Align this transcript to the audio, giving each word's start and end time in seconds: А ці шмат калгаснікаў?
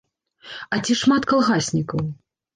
А 0.77 0.79
ці 0.87 0.97
шмат 1.03 1.29
калгаснікаў? 1.33 2.03